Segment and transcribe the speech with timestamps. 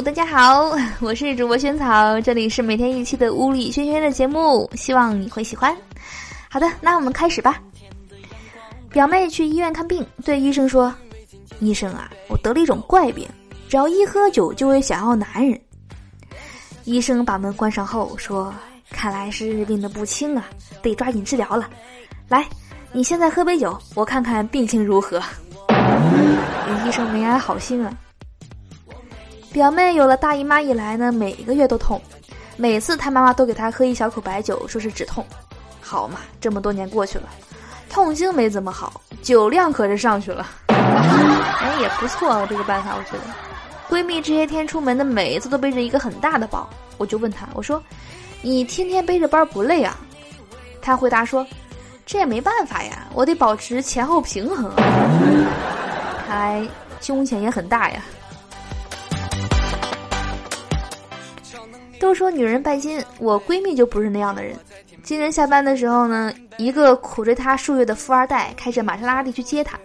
[0.00, 5.76] 大家好， 我是主播萱草，这里是每天一期的物理轩轩的节目，希望你会喜欢。
[6.48, 7.60] 好的，那我们开始吧。
[8.90, 10.92] 表妹去医院看病，对医生说
[11.60, 13.28] ：“医生啊，我得了一种怪病，
[13.68, 15.60] 只要一喝酒就会想要男人。”
[16.84, 18.52] 医生把门关上后说
[18.90, 20.46] ：“看来是病得不轻啊，
[20.82, 21.68] 得抓紧治疗了。
[22.28, 22.44] 来，
[22.92, 25.22] 你现在喝杯酒，我看看病情如何。”
[26.88, 27.92] 医生没安好心啊。
[29.52, 32.00] 表妹有了大姨妈以来呢，每一个月都痛，
[32.56, 35.24] 每次她妈妈都给她喝一小口白酒，说是止痛。
[35.80, 37.28] 好嘛，这么多年过去了，
[37.90, 40.46] 痛经没怎么好，酒量可是上去了。
[40.68, 43.24] 哎，也不错啊，这个办法我觉得。
[43.90, 47.82] 闺蜜这些天出门的每一次都背着一个很大的包，我就问她，我说
[48.40, 49.98] ：“你天天背着包不累啊？”
[50.80, 51.46] 她回答说
[52.06, 54.72] ：“这也没办法呀，我得保持前后平衡。
[56.26, 56.66] ”看来
[57.02, 58.02] 胸前也很大呀。
[62.02, 64.58] 都说女人拜金，我闺蜜就不是那样的人。
[65.04, 69.78] 今天下班的时候呢，一个苦追她数月的富二代开着玛莎拉蒂去接她，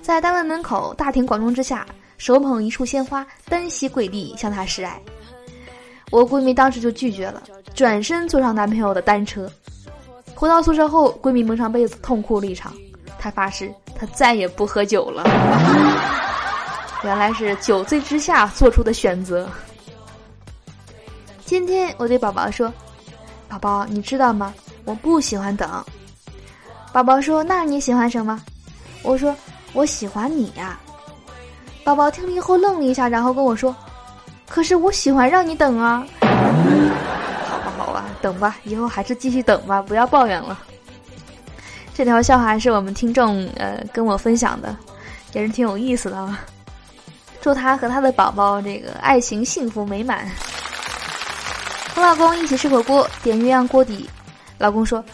[0.00, 1.84] 在单位门口大庭广众之下，
[2.16, 5.02] 手捧一束鲜花，单膝跪地向她示爱。
[6.12, 7.42] 我闺蜜当时就拒绝了，
[7.74, 9.50] 转身坐上男朋友的单车。
[10.36, 12.72] 回到宿舍后，闺蜜蒙上被子痛哭了一场，
[13.18, 15.24] 她发誓她再也不喝酒了。
[17.02, 19.50] 原来是酒醉之下做出的选择。
[21.48, 22.70] 今天我对宝宝说
[23.48, 24.52] ：“宝宝，你知道吗？
[24.84, 25.82] 我不喜欢等。”
[26.92, 28.38] 宝宝说：“那你喜欢什么？”
[29.02, 29.34] 我说
[29.72, 30.78] ：“我喜欢你呀。”
[31.82, 33.74] 宝宝听了以后愣了一下，然后跟我说
[34.46, 36.06] ：“可是我喜欢让你等啊。
[36.20, 40.58] ”好吧，好吧，等吧，以后还是继续等吧，不要抱怨了。
[41.96, 44.76] 这条笑话是我们听众呃跟我分享的，
[45.32, 46.40] 也是挺有意思的啊。
[47.40, 50.28] 祝他和他的宝宝这个爱情幸福美满。
[51.98, 54.08] 和老公一起吃火锅，点鸳鸯锅底。
[54.56, 55.04] 老公说：“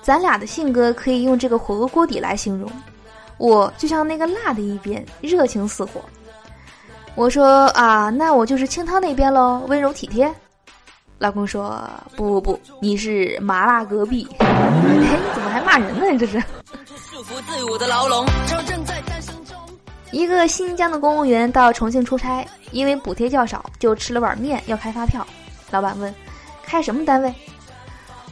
[0.00, 2.70] 咱俩的性格可以用这个火锅锅底来形容。
[3.38, 6.00] 我就像那个辣的一边，热情似火。”
[7.16, 10.32] 我说：“啊，那我就是清汤那边喽，温柔体贴。”
[11.18, 11.84] 老公说
[12.16, 14.46] ：“不不不，你是麻辣隔壁。”哎，
[14.84, 16.16] 你怎么还骂人呢？
[16.16, 16.40] 这是。
[20.12, 25.26] 一个新疆的公务员到重庆出差，因为补贴较少，就吃了碗面，要开发票。
[25.70, 26.14] 老板问。
[26.68, 27.34] 开什么单位？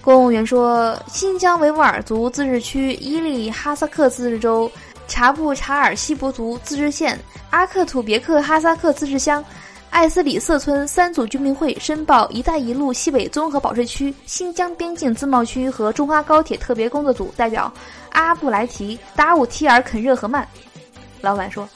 [0.03, 4.71] 公务员说：新疆维吾尔族自治区伊犁哈萨克自治州
[5.09, 7.19] 察布查尔锡伯族自治县
[7.51, 9.43] 阿克土别克哈萨克自治乡
[9.89, 17.73] 艾斯里瑟村三组居民会申报“一带一路”西北综合保税区新疆边境自贸区和中哈高铁特别工作组代表
[18.11, 20.47] 阿布莱提达武提尔肯热合曼。
[21.23, 21.67] 老板说：“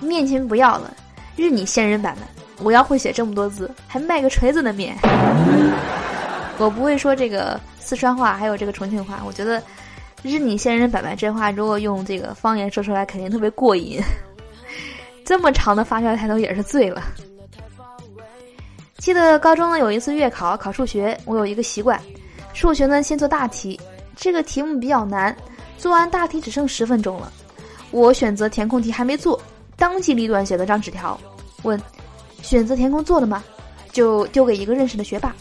[0.00, 0.94] 面钱不要了，
[1.36, 2.22] 日你仙人板板。”
[2.60, 4.96] 我要会写这么多字，还卖个锤子的面。
[6.58, 9.22] 我不会说这个四川话，还有这个重庆话。
[9.24, 9.62] 我觉得
[10.22, 14.02] “日你仙人板板”这话，如果用这个方言说出来，肯定特别过瘾。
[15.24, 17.02] 这么长的发笑抬头也是醉了。
[18.98, 22.00] 记得高中呢有一次月考考数学，我有一个习惯，
[22.52, 23.78] 数学呢先做大题。
[24.16, 25.34] 这个题目比较难，
[25.76, 27.32] 做完大题只剩十分钟了。
[27.92, 29.40] 我选择填空题还没做，
[29.76, 31.16] 当机立断写了张纸条，
[31.62, 31.80] 问。
[32.48, 33.44] 选择填空做了吗？
[33.92, 35.34] 就丢给一个认识的学霸。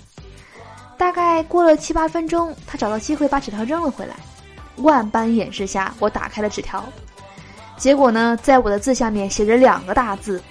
[0.98, 4.14] 大概过了七八分钟，他找到机会把纸条扔了回来。
[4.78, 6.84] 万般掩饰下，我打开了纸条，
[7.78, 10.44] 结果呢，在我的字下面写着两个大字：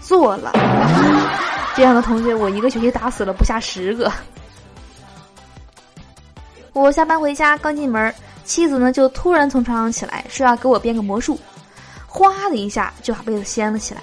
[0.00, 0.52] 做了。
[1.74, 4.12] 这样的同学，我一个学期打死了不下十个。
[6.72, 8.14] 我下班回家刚进门，
[8.44, 11.36] 妻子呢就突然从床上起来，说要给我变个魔术，
[12.06, 14.00] 哗的一下就把被子掀了起来。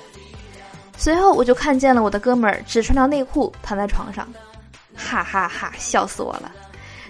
[1.04, 4.26] 随后我就看见了我的哥们儿只穿条内裤躺在床上，
[4.96, 6.50] 哈哈哈，笑死我了！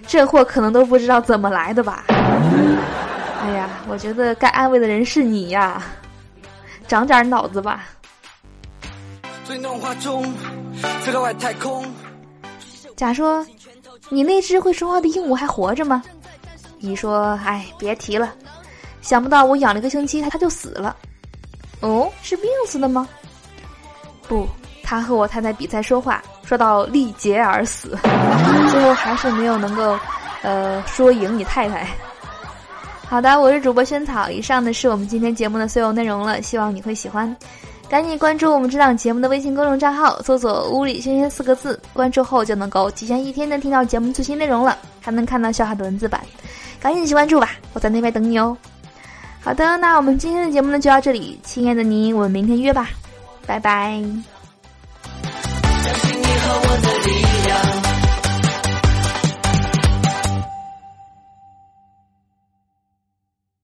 [0.07, 2.05] 这货可能都不知道怎么来的吧？
[2.09, 5.79] 哎呀，我觉得该安慰的人是你呀，
[6.87, 7.83] 长点脑子吧。
[12.95, 13.45] 甲说
[14.09, 16.01] ：“你那只会说话的鹦鹉还活着吗？”
[16.81, 18.33] 乙说：“哎，别提了，
[19.03, 20.95] 想不到我养了一个星期，它它就死了。
[21.81, 23.07] 哦，是病死的吗？”
[24.33, 24.49] 不，
[24.81, 27.95] 他和我太太比赛说话，说到力竭而死，
[28.71, 29.95] 最后还是没有能够，
[30.41, 31.85] 呃，说赢你太太。
[33.07, 37.37] 好的，我是主播萱草，以上的是我们今天节目的所有内容了，希望你会喜欢。
[37.87, 46.19] 赶紧关注我们这档节目的微信公众账号，搜索“屋里萱萱”四个字，关注后就能够提前一天的听到节目最新内容了，还能看到笑话的文字版。
[46.81, 48.57] 赶紧去关注吧，我在那边等你哦。
[49.41, 52.89] 好的，那我们今天的节目呢就到这里，亲爱的你，我们明天约吧。
[53.45, 54.01] 拜拜。
[55.83, 57.92] 相信你和我的力量。